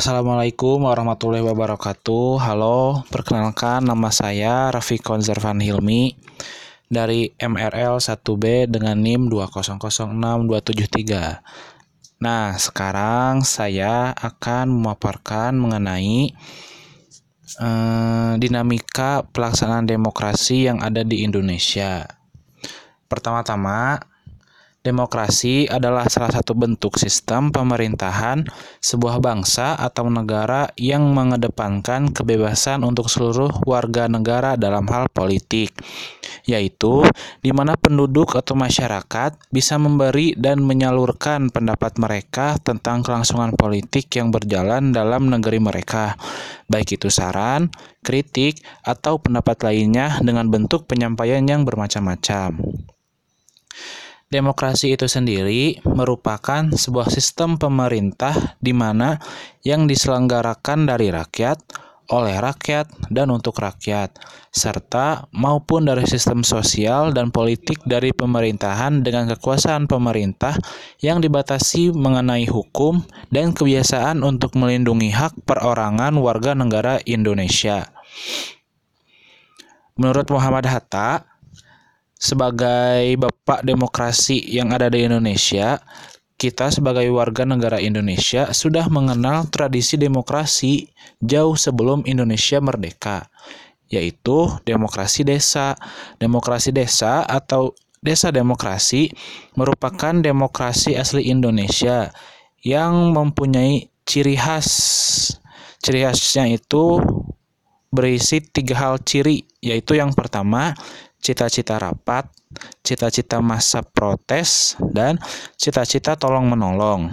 Assalamualaikum 0.00 0.88
warahmatullahi 0.88 1.44
wabarakatuh. 1.44 2.40
Halo, 2.40 3.04
perkenalkan 3.12 3.84
nama 3.84 4.08
saya 4.08 4.72
Rafiq 4.72 5.04
Konservan 5.04 5.60
Hilmi 5.60 6.16
dari 6.88 7.28
MRL 7.36 8.00
1B 8.00 8.64
dengan 8.64 8.96
NIM 8.96 9.28
2006273. 9.28 12.16
Nah, 12.16 12.56
sekarang 12.56 13.44
saya 13.44 14.16
akan 14.16 14.72
memaparkan 14.72 15.60
mengenai 15.60 16.32
eh, 17.60 18.32
dinamika 18.40 19.28
pelaksanaan 19.28 19.84
demokrasi 19.84 20.64
yang 20.64 20.80
ada 20.80 21.04
di 21.04 21.28
Indonesia. 21.28 22.08
Pertama-tama, 23.04 24.00
Demokrasi 24.80 25.68
adalah 25.68 26.08
salah 26.08 26.32
satu 26.32 26.56
bentuk 26.56 26.96
sistem 26.96 27.52
pemerintahan 27.52 28.48
sebuah 28.80 29.20
bangsa 29.20 29.76
atau 29.76 30.08
negara 30.08 30.72
yang 30.80 31.04
mengedepankan 31.12 32.08
kebebasan 32.16 32.80
untuk 32.80 33.12
seluruh 33.12 33.60
warga 33.68 34.08
negara 34.08 34.56
dalam 34.56 34.88
hal 34.88 35.12
politik, 35.12 35.76
yaitu 36.48 37.04
di 37.44 37.52
mana 37.52 37.76
penduduk 37.76 38.32
atau 38.40 38.56
masyarakat 38.56 39.36
bisa 39.52 39.76
memberi 39.76 40.32
dan 40.32 40.64
menyalurkan 40.64 41.52
pendapat 41.52 42.00
mereka 42.00 42.56
tentang 42.64 43.04
kelangsungan 43.04 43.52
politik 43.52 44.08
yang 44.16 44.32
berjalan 44.32 44.96
dalam 44.96 45.28
negeri 45.28 45.60
mereka, 45.60 46.16
baik 46.72 46.96
itu 46.96 47.12
saran, 47.12 47.68
kritik, 48.00 48.64
atau 48.80 49.20
pendapat 49.20 49.60
lainnya 49.60 50.24
dengan 50.24 50.48
bentuk 50.48 50.88
penyampaian 50.88 51.44
yang 51.44 51.68
bermacam-macam. 51.68 52.56
Demokrasi 54.30 54.94
itu 54.94 55.10
sendiri 55.10 55.82
merupakan 55.82 56.62
sebuah 56.70 57.10
sistem 57.10 57.58
pemerintah 57.58 58.54
di 58.62 58.70
mana 58.70 59.18
yang 59.66 59.90
diselenggarakan 59.90 60.86
dari 60.86 61.10
rakyat, 61.10 61.58
oleh 62.14 62.38
rakyat, 62.38 63.10
dan 63.10 63.34
untuk 63.34 63.58
rakyat, 63.58 64.14
serta 64.54 65.26
maupun 65.34 65.90
dari 65.90 66.06
sistem 66.06 66.46
sosial 66.46 67.10
dan 67.10 67.34
politik 67.34 67.82
dari 67.82 68.14
pemerintahan 68.14 69.02
dengan 69.02 69.34
kekuasaan 69.34 69.90
pemerintah 69.90 70.54
yang 71.02 71.18
dibatasi 71.18 71.90
mengenai 71.90 72.46
hukum 72.46 73.02
dan 73.34 73.50
kebiasaan 73.50 74.22
untuk 74.22 74.54
melindungi 74.54 75.10
hak 75.10 75.42
perorangan 75.42 76.14
warga 76.22 76.54
negara 76.54 77.02
Indonesia. 77.02 77.90
Menurut 79.98 80.30
Muhammad 80.30 80.70
Hatta, 80.70 81.26
sebagai 82.20 83.16
bapak 83.16 83.64
demokrasi 83.64 84.44
yang 84.44 84.76
ada 84.76 84.92
di 84.92 85.08
Indonesia, 85.08 85.80
kita 86.36 86.68
sebagai 86.68 87.08
warga 87.08 87.48
negara 87.48 87.80
Indonesia 87.80 88.52
sudah 88.52 88.92
mengenal 88.92 89.48
tradisi 89.48 89.96
demokrasi 89.96 90.88
jauh 91.20 91.56
sebelum 91.56 92.04
Indonesia 92.04 92.60
merdeka, 92.60 93.28
yaitu 93.88 94.52
demokrasi 94.68 95.24
desa. 95.24 95.76
Demokrasi 96.20 96.76
desa 96.76 97.24
atau 97.24 97.72
desa 98.04 98.28
demokrasi 98.28 99.12
merupakan 99.56 100.12
demokrasi 100.12 100.96
asli 100.96 101.28
Indonesia 101.32 102.12
yang 102.60 103.16
mempunyai 103.16 103.88
ciri 104.04 104.36
khas. 104.36 104.68
Ciri 105.80 106.04
khasnya 106.04 106.52
itu 106.52 107.00
berisi 107.88 108.44
tiga 108.44 108.76
hal 108.76 109.00
ciri, 109.04 109.44
yaitu 109.60 109.96
yang 109.96 110.12
pertama 110.12 110.76
cita-cita 111.20 111.76
rapat, 111.76 112.26
cita-cita 112.82 113.38
masa 113.44 113.84
protes, 113.84 114.74
dan 114.92 115.20
cita-cita 115.60 116.16
tolong-menolong. 116.16 117.12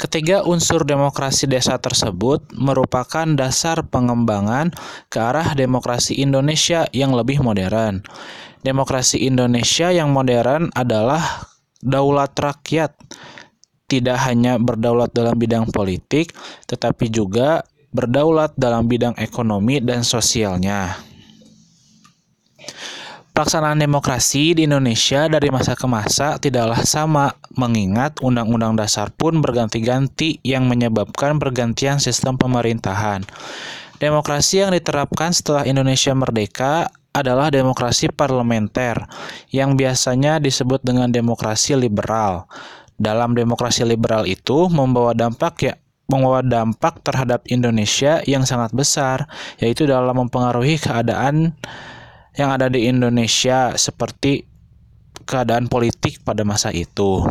Ketiga 0.00 0.40
unsur 0.48 0.88
demokrasi 0.88 1.44
desa 1.44 1.76
tersebut 1.76 2.48
merupakan 2.56 3.28
dasar 3.36 3.84
pengembangan 3.84 4.72
ke 5.12 5.20
arah 5.20 5.52
demokrasi 5.52 6.16
Indonesia 6.24 6.88
yang 6.96 7.12
lebih 7.12 7.44
modern. 7.44 8.00
Demokrasi 8.64 9.20
Indonesia 9.28 9.92
yang 9.92 10.08
modern 10.08 10.72
adalah 10.72 11.44
daulat 11.84 12.32
rakyat, 12.32 12.96
tidak 13.92 14.24
hanya 14.24 14.56
berdaulat 14.56 15.12
dalam 15.12 15.36
bidang 15.36 15.68
politik, 15.68 16.32
tetapi 16.64 17.12
juga 17.12 17.60
berdaulat 17.92 18.56
dalam 18.56 18.88
bidang 18.88 19.12
ekonomi 19.20 19.84
dan 19.84 20.00
sosialnya. 20.00 21.09
Pelaksanaan 23.40 23.80
demokrasi 23.80 24.52
di 24.52 24.68
Indonesia 24.68 25.24
dari 25.24 25.48
masa 25.48 25.72
ke 25.72 25.88
masa 25.88 26.36
tidaklah 26.36 26.84
sama, 26.84 27.32
mengingat 27.56 28.20
Undang-Undang 28.20 28.76
Dasar 28.76 29.08
pun 29.16 29.40
berganti-ganti 29.40 30.44
yang 30.44 30.68
menyebabkan 30.68 31.40
pergantian 31.40 31.96
sistem 31.96 32.36
pemerintahan. 32.36 33.24
Demokrasi 33.96 34.60
yang 34.60 34.76
diterapkan 34.76 35.32
setelah 35.32 35.64
Indonesia 35.64 36.12
merdeka 36.12 36.92
adalah 37.16 37.48
demokrasi 37.48 38.12
parlementer, 38.12 39.08
yang 39.48 39.72
biasanya 39.72 40.36
disebut 40.36 40.84
dengan 40.84 41.08
demokrasi 41.08 41.80
liberal. 41.80 42.44
Dalam 43.00 43.32
demokrasi 43.32 43.88
liberal 43.88 44.28
itu 44.28 44.68
membawa 44.68 45.16
dampak 45.16 45.54
ya 45.64 45.80
membawa 46.12 46.44
dampak 46.44 47.00
terhadap 47.00 47.40
Indonesia 47.48 48.20
yang 48.28 48.44
sangat 48.44 48.76
besar, 48.76 49.24
yaitu 49.64 49.88
dalam 49.88 50.28
mempengaruhi 50.28 50.76
keadaan 50.76 51.56
yang 52.38 52.54
ada 52.54 52.70
di 52.70 52.86
Indonesia 52.86 53.74
seperti 53.74 54.50
keadaan 55.30 55.70
politik 55.70 56.22
pada 56.26 56.42
masa 56.42 56.74
itu. 56.74 57.22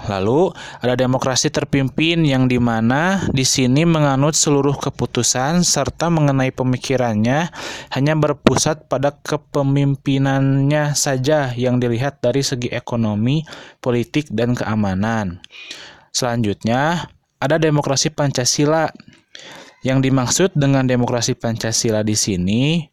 Lalu 0.00 0.52
ada 0.80 0.96
demokrasi 0.96 1.52
terpimpin 1.52 2.24
yang 2.24 2.48
di 2.48 2.56
mana 2.56 3.20
di 3.36 3.44
sini 3.44 3.84
menganut 3.84 4.32
seluruh 4.32 4.76
keputusan 4.80 5.60
serta 5.60 6.08
mengenai 6.08 6.52
pemikirannya 6.56 7.52
hanya 7.92 8.14
berpusat 8.16 8.88
pada 8.88 9.12
kepemimpinannya 9.20 10.96
saja 10.96 11.52
yang 11.52 11.76
dilihat 11.76 12.24
dari 12.24 12.40
segi 12.40 12.72
ekonomi, 12.72 13.44
politik, 13.84 14.32
dan 14.32 14.56
keamanan. 14.56 15.44
Selanjutnya 16.16 17.12
ada 17.36 17.56
demokrasi 17.60 18.08
Pancasila. 18.12 18.88
Yang 19.80 20.12
dimaksud 20.12 20.50
dengan 20.60 20.84
demokrasi 20.84 21.32
Pancasila 21.32 22.04
di 22.04 22.12
sini 22.12 22.84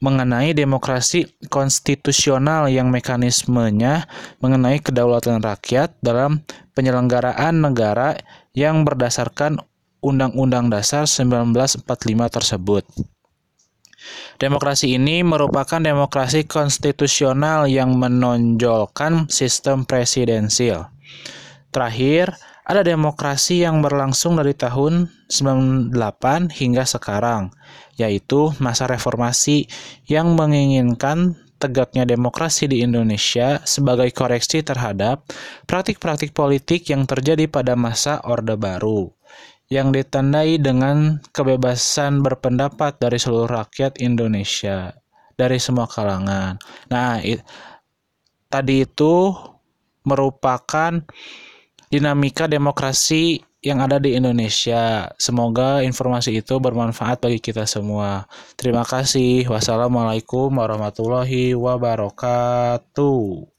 mengenai 0.00 0.56
demokrasi 0.56 1.28
konstitusional 1.52 2.72
yang 2.72 2.88
mekanismenya 2.88 4.08
mengenai 4.40 4.80
kedaulatan 4.80 5.44
rakyat 5.44 5.92
dalam 6.00 6.40
penyelenggaraan 6.72 7.60
negara 7.60 8.16
yang 8.56 8.88
berdasarkan 8.88 9.60
Undang-Undang 10.00 10.72
Dasar 10.72 11.04
1945 11.04 11.84
tersebut. 12.32 12.84
Demokrasi 14.40 14.96
ini 14.96 15.20
merupakan 15.20 15.76
demokrasi 15.76 16.48
konstitusional 16.48 17.68
yang 17.68 18.00
menonjolkan 18.00 19.28
sistem 19.28 19.84
presidensil. 19.84 20.88
Terakhir, 21.68 22.32
ada 22.64 22.84
demokrasi 22.84 23.64
yang 23.64 23.80
berlangsung 23.80 24.36
dari 24.36 24.52
tahun 24.54 25.08
98 25.28 25.94
hingga 26.52 26.84
sekarang, 26.84 27.50
yaitu 27.96 28.52
masa 28.62 28.86
reformasi 28.86 29.66
yang 30.06 30.36
menginginkan 30.36 31.36
tegaknya 31.60 32.08
demokrasi 32.08 32.66
di 32.66 32.80
Indonesia 32.80 33.60
sebagai 33.68 34.08
koreksi 34.16 34.64
terhadap 34.64 35.28
praktik-praktik 35.68 36.32
politik 36.32 36.88
yang 36.88 37.04
terjadi 37.04 37.46
pada 37.52 37.76
masa 37.76 38.24
Orde 38.24 38.56
Baru 38.56 39.12
yang 39.70 39.94
ditandai 39.94 40.58
dengan 40.58 41.22
kebebasan 41.30 42.26
berpendapat 42.26 42.98
dari 42.98 43.22
seluruh 43.22 43.46
rakyat 43.46 44.02
Indonesia 44.02 44.98
dari 45.38 45.62
semua 45.62 45.86
kalangan. 45.86 46.58
Nah, 46.90 47.22
tadi 48.50 48.82
itu 48.82 49.30
merupakan 50.02 50.98
dinamika 51.90 52.46
demokrasi 52.46 53.42
yang 53.60 53.84
ada 53.84 54.00
di 54.00 54.16
Indonesia. 54.16 55.12
Semoga 55.20 55.84
informasi 55.84 56.40
itu 56.40 56.56
bermanfaat 56.56 57.20
bagi 57.20 57.42
kita 57.42 57.68
semua. 57.68 58.24
Terima 58.56 58.86
kasih. 58.86 59.44
Wassalamualaikum 59.50 60.48
warahmatullahi 60.54 61.52
wabarakatuh. 61.52 63.44